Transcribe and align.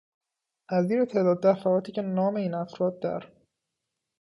نظیر 0.71 1.05
تعداد 1.05 1.43
دفعاتی 1.43 1.91
که 1.91 2.01
نام 2.01 2.35
این 2.35 2.53
افراد 2.53 2.99
در 2.99 3.31